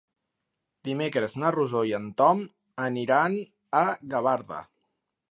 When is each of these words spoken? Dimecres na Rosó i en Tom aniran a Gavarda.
Dimecres 0.87 1.35
na 1.41 1.51
Rosó 1.55 1.83
i 1.89 1.93
en 1.97 2.07
Tom 2.21 2.41
aniran 2.85 3.35
a 3.81 3.83
Gavarda. 4.15 4.59